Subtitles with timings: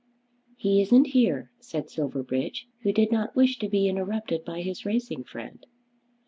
[0.57, 5.25] "He isn't here," said Silverbridge, who did not wish to be interrupted by his racing
[5.25, 5.63] friend.